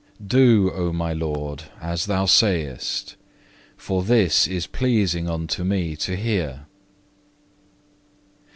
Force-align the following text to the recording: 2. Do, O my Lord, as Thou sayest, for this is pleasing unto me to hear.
2. 0.17 0.25
Do, 0.25 0.71
O 0.73 0.91
my 0.91 1.13
Lord, 1.13 1.65
as 1.79 2.07
Thou 2.07 2.25
sayest, 2.25 3.15
for 3.77 4.01
this 4.01 4.47
is 4.47 4.65
pleasing 4.65 5.29
unto 5.29 5.63
me 5.63 5.95
to 5.97 6.15
hear. 6.15 6.65